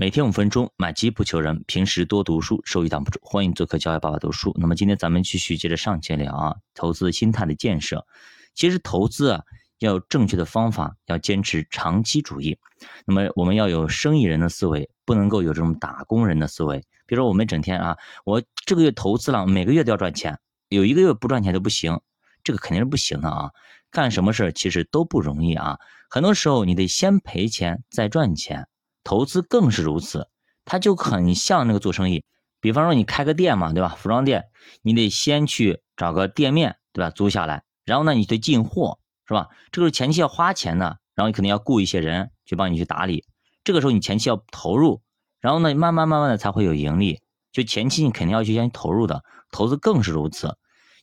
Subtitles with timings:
[0.00, 1.62] 每天五分钟，买基不求人。
[1.66, 3.20] 平时多读书，收益挡不住。
[3.22, 4.50] 欢迎做客教育爸爸读书。
[4.58, 8.06] 那么今天咱们继续接着上节聊啊，投资心态的建设。
[8.54, 9.42] 其实投资啊，
[9.78, 12.58] 要有正确的方法，要坚持长期主义。
[13.04, 16.78] 那么我们要有生意人的思维，不能够有这种打工人的思维。
[17.04, 20.38] 比如说我们整天啊，我这个月投资了，每个月都要赚钱，
[20.70, 22.00] 有一个月不赚钱都不行，
[22.42, 23.50] 这个肯定是不行的啊。
[23.90, 25.76] 干什么事其实都不容易啊，
[26.08, 28.66] 很多时候你得先赔钱再赚钱。
[29.04, 30.28] 投资更是如此，
[30.64, 32.24] 它就很像那个做生意。
[32.60, 33.96] 比方说你开个店嘛，对吧？
[33.96, 34.44] 服装店，
[34.82, 37.10] 你得先去找个店面，对吧？
[37.10, 39.48] 租下来，然后呢，你得进货，是吧？
[39.72, 43.24] 这个是前期要花钱的，然后你肯定要雇一些人去帮你去打理。
[43.64, 45.00] 这个时候你前期要投入，
[45.40, 47.20] 然后呢，慢慢慢慢的才会有盈利。
[47.52, 50.56] 就前期你肯定要去先投入的，投资更是如此。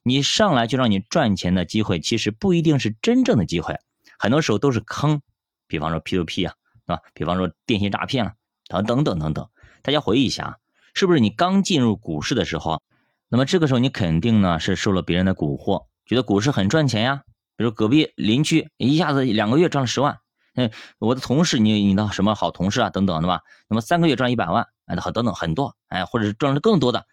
[0.04, 3.76] 你上来就让你赚钱的机会，其实不一定是真正的机会，
[4.20, 5.22] 很多时候都是坑。
[5.68, 6.54] 比方说 P to P 啊。
[6.88, 7.02] 是吧？
[7.14, 8.34] 比方说电信诈骗啊，
[8.70, 9.50] 等等等等等，
[9.82, 10.58] 大家回忆一下，
[10.94, 12.82] 是不是你刚进入股市的时候，
[13.28, 17.24] 那么这个时候你肯定呢是受了别人的蛊惑，觉得股市很赚钱呀。
[17.58, 20.20] 比如隔壁邻居一下子两个月赚了十万，
[20.54, 23.42] 嗯，我的同事，你你的什么好同事啊，等等，对吧？
[23.68, 27.06] 那么三个月赚一百万，哎，好等等很多，哎，或者是赚了更多的，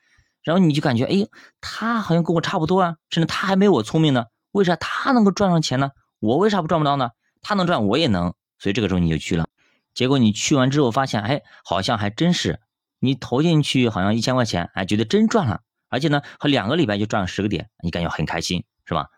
[0.42, 1.26] 然后你就感觉，哎，
[1.60, 5.90] 他好像跟我差不多啊，甚至他还没我聪明呢，为啥他能够赚上钱呢？
[6.20, 7.10] 我为啥不赚不到呢？
[7.40, 9.46] 他能赚，我也能，所以这个时候你就去了。
[9.94, 12.60] 结果你去完之后发现，哎，好像还真是，
[12.98, 19.08] 你投进去好像一千块钱，哎，觉得真赚了，而且呢，和两个礼拜就赚了十个点，你感觉很开心，是吧？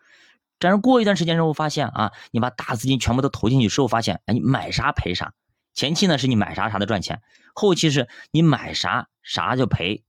[0.59, 5.33] 但是过一段时间之后发现啊，你把大资金全部都投进去之后发现，哎，你买啥赔啥。
[5.73, 7.21] 前期呢是你买啥啥的赚钱，
[7.53, 10.03] 后期是你买啥啥就赔。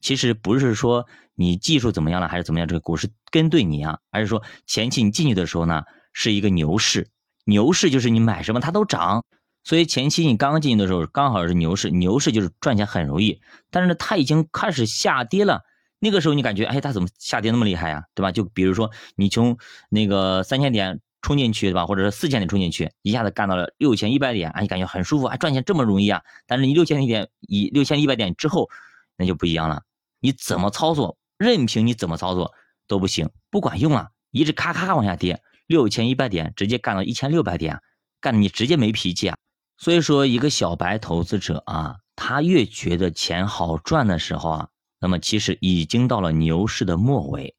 [0.00, 7.10] 其实不是说你技术怎么样了还是怎么样，这个股市跟对你啊，而是说前期你进去的时候呢是一个牛市，
[7.44, 9.24] 牛市就是你买什么它都涨。
[9.64, 13.40] 所以前期你刚刚进去的时候，刚好是牛市，牛市就是赚钱很容易。
[13.70, 15.62] 但是呢，它已经开始下跌了，
[16.00, 18.32] 那个时候你感觉，哎，它怎么下跌那么厉害呀，对吧？
[18.32, 19.56] 就比如说你从
[19.88, 21.86] 那个三千点冲进去，对吧？
[21.86, 26.22] 或者是四千点冲进去，一下子干到了六千一百点，哎，你感觉很舒服，哎，赚钱这么容易啊？
[26.46, 28.68] 但是你六千一点以六千一百点之后，
[29.16, 29.82] 那就不一样了。
[30.18, 32.52] 你怎么操作，任凭你怎么操作
[32.88, 37.80] 都不行，不管用啊，一直咔咔往下跌，六千一百点直接干到一千六百点，
[38.20, 39.36] 干的你直接没脾气啊！
[39.82, 44.68] 所以说，一个小白投资者啊，他越觉得钱好赚的时候啊，
[45.00, 47.56] 那么其实已经到了牛市的末尾。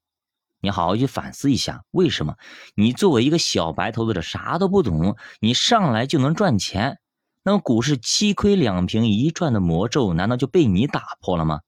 [0.61, 2.35] 你好好去反思一下，为什么
[2.75, 6.97] 你作为一个小白投资者啥都不懂，你上来就能赚钱？
[7.43, 11.59] 那么股市七亏两平一赚的魔咒，难道就被你打破了吗？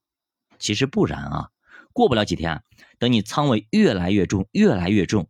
[0.57, 1.49] 其实不然啊，
[1.91, 2.63] 过不了几天，
[2.97, 5.27] 等你仓位越来越重，越来越重，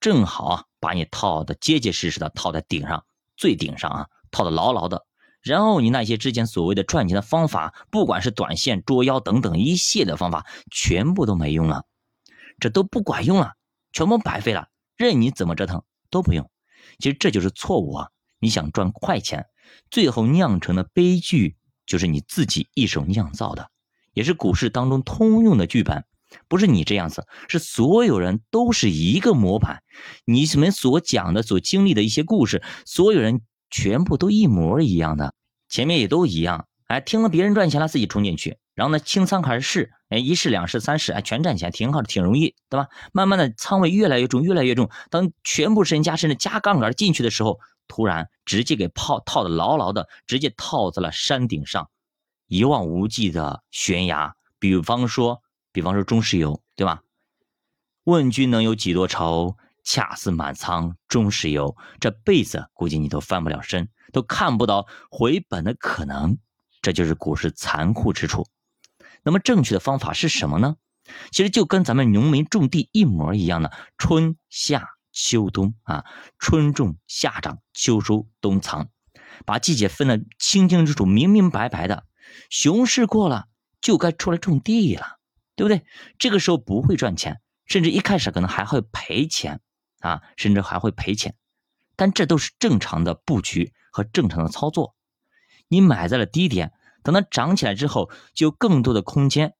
[0.00, 3.04] 正好啊，把你套的结结实实的套在顶上，
[3.36, 4.06] 最顶上啊。
[4.36, 5.06] 套的牢牢的，
[5.40, 11.84] 然后你那些之前所谓的赚钱的方法，不管是短线捉妖等等一系列的方法，全部都没用了，
[12.60, 13.54] 这都不管用了，
[13.92, 14.66] 全部白费了，
[14.98, 16.50] 任你怎么折腾都不用。
[16.98, 18.08] 其实这就是错误啊！
[18.38, 19.46] 你想赚快钱，
[19.90, 23.70] 最后酿成的悲剧就是你自己一手酿造的，
[24.12, 26.04] 也是股市当中通用的剧本。
[26.48, 29.82] 不是你这样子，是所有人都是一个模板。
[30.24, 33.40] 你们所讲的、所经历的一些故事，所有人。
[33.70, 35.34] 全部都一模一样的，
[35.68, 36.66] 前面也都一样。
[36.86, 42.86] 哎，听了别人赚钱了，自己冲进去，然后呢，清仓开始试，哎，一试两试三试，哎，全赚钱，挺好的，挺容易，对吧？
[43.12, 44.88] 慢慢的，仓位越来越重，越来越重。
[45.10, 51.90] 当全部身家甚至加杠杆进去的时候，突然直接给泡套的牢牢的，直接套在了山顶上，
[52.46, 54.36] 一望无际的悬崖。
[54.60, 57.02] 比方说，比方说中石油，对吧？
[58.04, 59.56] 问君能有几多愁？
[59.86, 66.36] 恰似满仓中石油，这辈子估计你都翻不了身，都看不到回本的可能。
[66.82, 68.46] 这就是股市残酷之处。
[69.22, 70.74] 那么正确的方法是什么呢？
[71.30, 76.04] 其实就跟咱们农民种地一模一样的，春夏秋冬啊，
[76.40, 78.88] 春种夏长秋收冬藏，
[79.44, 82.04] 把季节分得清清楚楚、明明白白的。
[82.50, 83.46] 熊市过了，
[83.80, 85.18] 就该出来种地了，
[85.54, 85.86] 对不对？
[86.18, 89.60] 这个时候不会赚钱，甚至一开始可能还会赔钱。
[90.00, 91.34] 啊，甚至还会赔钱，
[91.96, 94.94] 但这都是正常的布局和正常的操作。
[95.68, 96.72] 你买在了低点，
[97.02, 99.54] 等它涨起来之后，就有更多的空间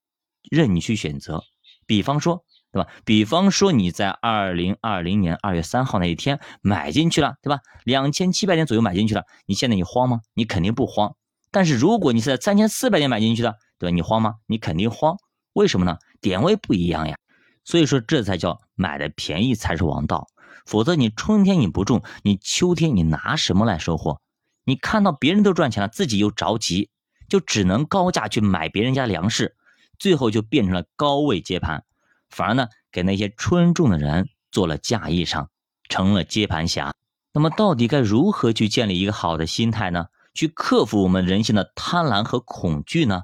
[0.50, 1.42] 任你去选择。
[1.86, 2.88] 比方说，对吧？
[3.04, 7.60] 比方说你在二零二零年二月三号那一天买进去了，对吧？
[7.84, 10.20] 两千七百点左右买进去了，你现在你慌吗？
[10.34, 11.14] 你肯定不慌。
[11.50, 13.94] 但是如果你是在三千四百点买进去的，对吧？
[13.94, 14.34] 你慌吗？
[14.46, 15.16] 你肯定慌。
[15.54, 15.96] 为什么呢？
[16.20, 17.16] 点位不一样呀。
[17.66, 20.28] 所以说，这才叫买的便宜才是王道。
[20.64, 24.20] 否则，你春天你不种，你秋天你拿什么来收获？
[24.64, 26.90] 你看到别人都赚钱了，自己又着急，
[27.28, 29.56] 就只能高价去买别人家粮食，
[29.98, 31.84] 最后就变成了高位接盘，
[32.30, 35.48] 反而呢给那些春种的人做了嫁衣裳，
[35.88, 36.94] 成了接盘侠。
[37.32, 40.06] 那么到底该如何去建立一个好的心态呢？
[40.34, 43.22] 去克服我们人性的贪婪和恐惧呢？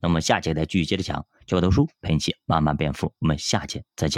[0.00, 3.12] 那么下节再继续接着讲，教读书陪你一起慢慢变富。
[3.18, 4.12] 我们下节再见。